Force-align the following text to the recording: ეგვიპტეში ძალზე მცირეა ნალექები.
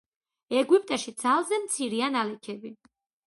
ეგვიპტეში 0.61 1.13
ძალზე 1.25 1.59
მცირეა 1.65 2.09
ნალექები. 2.17 2.73